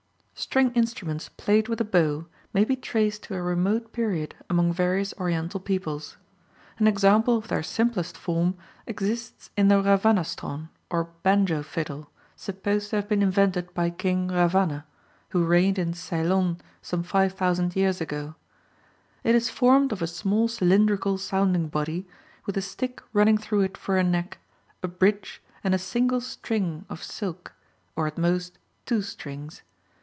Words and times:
String 0.33 0.71
instruments 0.73 1.29
played 1.29 1.67
with 1.67 1.79
a 1.79 1.83
bow 1.83 2.25
may 2.51 2.65
be 2.65 2.75
traced 2.75 3.21
to 3.21 3.35
a 3.35 3.41
remote 3.43 3.91
period 3.93 4.33
among 4.49 4.73
various 4.73 5.13
Oriental 5.19 5.59
peoples. 5.59 6.17
An 6.79 6.87
example 6.87 7.37
of 7.37 7.47
their 7.47 7.61
simplest 7.61 8.17
form 8.17 8.57
exists 8.87 9.51
in 9.55 9.67
the 9.67 9.75
ravanastron, 9.83 10.69
or 10.89 11.09
banjo 11.21 11.61
fiddle, 11.61 12.09
supposed 12.35 12.89
to 12.89 12.95
have 12.95 13.07
been 13.07 13.21
invented 13.21 13.71
by 13.75 13.91
King 13.91 14.29
Ravana, 14.29 14.83
who 15.29 15.45
reigned 15.45 15.77
in 15.77 15.93
Ceylon 15.93 16.57
some 16.81 17.03
5,000 17.03 17.75
years 17.75 18.01
ago. 18.01 18.33
It 19.23 19.35
is 19.35 19.51
formed 19.51 19.91
of 19.91 20.01
a 20.01 20.07
small 20.07 20.47
cylindrical 20.47 21.19
sounding 21.19 21.67
body, 21.67 22.07
with 22.47 22.57
a 22.57 22.63
stick 22.63 22.99
running 23.13 23.37
through 23.37 23.61
it 23.61 23.77
for 23.77 23.95
a 23.95 24.03
neck, 24.03 24.39
a 24.81 24.87
bridge, 24.87 25.39
and 25.63 25.75
a 25.75 25.77
single 25.77 26.19
string 26.19 26.83
of 26.89 27.03
silk, 27.03 27.53
or 27.95 28.07
at 28.07 28.17
most 28.17 28.57
two 28.87 29.03
strings. 29.03 29.61